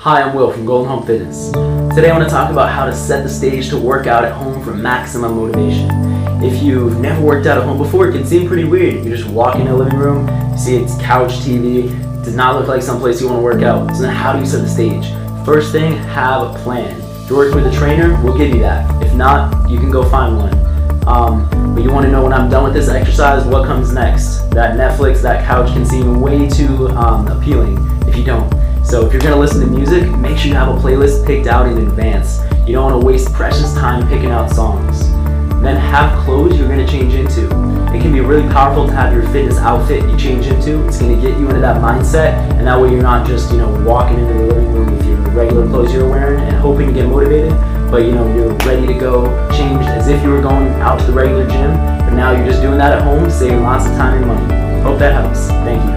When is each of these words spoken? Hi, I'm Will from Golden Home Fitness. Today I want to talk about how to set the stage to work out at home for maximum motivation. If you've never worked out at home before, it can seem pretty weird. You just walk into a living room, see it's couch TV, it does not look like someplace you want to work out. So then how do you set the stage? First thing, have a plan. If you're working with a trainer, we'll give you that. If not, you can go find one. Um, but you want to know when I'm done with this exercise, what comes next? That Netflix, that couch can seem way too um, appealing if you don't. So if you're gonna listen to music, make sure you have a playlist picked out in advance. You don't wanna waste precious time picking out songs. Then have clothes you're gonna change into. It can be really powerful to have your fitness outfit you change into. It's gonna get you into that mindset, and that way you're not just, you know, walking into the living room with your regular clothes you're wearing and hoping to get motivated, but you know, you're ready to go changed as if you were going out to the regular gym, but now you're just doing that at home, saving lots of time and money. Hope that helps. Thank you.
Hi, 0.00 0.22
I'm 0.22 0.34
Will 0.34 0.50
from 0.50 0.64
Golden 0.64 0.88
Home 0.88 1.04
Fitness. 1.04 1.50
Today 1.94 2.08
I 2.08 2.16
want 2.16 2.24
to 2.24 2.30
talk 2.30 2.50
about 2.50 2.70
how 2.70 2.86
to 2.86 2.94
set 2.94 3.22
the 3.22 3.28
stage 3.28 3.68
to 3.68 3.76
work 3.76 4.06
out 4.06 4.24
at 4.24 4.32
home 4.32 4.64
for 4.64 4.72
maximum 4.72 5.36
motivation. 5.36 5.90
If 6.42 6.62
you've 6.62 6.98
never 7.00 7.20
worked 7.20 7.46
out 7.46 7.58
at 7.58 7.64
home 7.64 7.76
before, 7.76 8.08
it 8.08 8.12
can 8.12 8.24
seem 8.24 8.48
pretty 8.48 8.64
weird. 8.64 9.04
You 9.04 9.14
just 9.14 9.28
walk 9.28 9.56
into 9.56 9.74
a 9.74 9.76
living 9.76 9.98
room, 9.98 10.26
see 10.56 10.76
it's 10.76 10.96
couch 11.02 11.32
TV, 11.40 11.90
it 11.90 12.24
does 12.24 12.34
not 12.34 12.58
look 12.58 12.66
like 12.66 12.80
someplace 12.80 13.20
you 13.20 13.28
want 13.28 13.40
to 13.40 13.42
work 13.42 13.60
out. 13.62 13.94
So 13.94 14.04
then 14.04 14.14
how 14.14 14.32
do 14.32 14.38
you 14.38 14.46
set 14.46 14.62
the 14.62 14.70
stage? 14.70 15.04
First 15.44 15.70
thing, 15.70 15.98
have 15.98 16.44
a 16.44 16.58
plan. 16.60 16.98
If 16.98 17.28
you're 17.28 17.36
working 17.36 17.62
with 17.62 17.66
a 17.66 17.76
trainer, 17.76 18.18
we'll 18.24 18.38
give 18.38 18.54
you 18.54 18.60
that. 18.60 19.02
If 19.02 19.12
not, 19.12 19.68
you 19.68 19.78
can 19.78 19.90
go 19.90 20.08
find 20.08 20.34
one. 20.34 20.54
Um, 21.06 21.74
but 21.74 21.84
you 21.84 21.92
want 21.92 22.06
to 22.06 22.10
know 22.10 22.22
when 22.22 22.32
I'm 22.32 22.48
done 22.48 22.64
with 22.64 22.72
this 22.72 22.88
exercise, 22.88 23.44
what 23.44 23.66
comes 23.66 23.92
next? 23.92 24.48
That 24.52 24.78
Netflix, 24.78 25.20
that 25.20 25.44
couch 25.44 25.70
can 25.74 25.84
seem 25.84 26.22
way 26.22 26.48
too 26.48 26.88
um, 26.88 27.28
appealing 27.28 27.76
if 28.08 28.16
you 28.16 28.24
don't. 28.24 28.50
So 28.90 29.06
if 29.06 29.12
you're 29.12 29.22
gonna 29.22 29.36
listen 29.36 29.60
to 29.60 29.68
music, 29.68 30.10
make 30.18 30.36
sure 30.36 30.48
you 30.48 30.56
have 30.56 30.66
a 30.66 30.76
playlist 30.76 31.24
picked 31.24 31.46
out 31.46 31.68
in 31.68 31.78
advance. 31.78 32.40
You 32.66 32.72
don't 32.72 32.90
wanna 32.90 33.06
waste 33.06 33.32
precious 33.32 33.72
time 33.74 34.08
picking 34.08 34.32
out 34.32 34.50
songs. 34.50 35.08
Then 35.62 35.76
have 35.76 36.24
clothes 36.24 36.58
you're 36.58 36.66
gonna 36.66 36.88
change 36.88 37.14
into. 37.14 37.44
It 37.94 38.02
can 38.02 38.12
be 38.12 38.18
really 38.18 38.48
powerful 38.48 38.88
to 38.88 38.92
have 38.92 39.12
your 39.12 39.22
fitness 39.28 39.58
outfit 39.58 40.02
you 40.10 40.16
change 40.16 40.48
into. 40.48 40.84
It's 40.88 40.98
gonna 40.98 41.14
get 41.14 41.38
you 41.38 41.46
into 41.48 41.60
that 41.60 41.80
mindset, 41.80 42.32
and 42.58 42.66
that 42.66 42.80
way 42.80 42.90
you're 42.90 43.00
not 43.00 43.24
just, 43.24 43.52
you 43.52 43.58
know, 43.58 43.70
walking 43.86 44.18
into 44.18 44.34
the 44.34 44.54
living 44.54 44.72
room 44.72 44.98
with 44.98 45.06
your 45.06 45.18
regular 45.36 45.68
clothes 45.68 45.94
you're 45.94 46.10
wearing 46.10 46.40
and 46.40 46.56
hoping 46.56 46.88
to 46.88 46.92
get 46.92 47.06
motivated, 47.06 47.52
but 47.92 48.04
you 48.04 48.10
know, 48.10 48.26
you're 48.34 48.54
ready 48.66 48.88
to 48.88 48.94
go 48.94 49.24
changed 49.52 49.86
as 49.86 50.08
if 50.08 50.20
you 50.24 50.30
were 50.30 50.42
going 50.42 50.66
out 50.80 50.98
to 50.98 51.06
the 51.06 51.12
regular 51.12 51.46
gym, 51.46 51.70
but 51.76 52.10
now 52.14 52.32
you're 52.32 52.44
just 52.44 52.60
doing 52.60 52.78
that 52.78 52.92
at 52.98 53.02
home, 53.02 53.30
saving 53.30 53.62
lots 53.62 53.86
of 53.86 53.92
time 53.92 54.20
and 54.20 54.26
money. 54.26 54.82
Hope 54.82 54.98
that 54.98 55.12
helps. 55.12 55.46
Thank 55.62 55.84
you. 55.84 55.89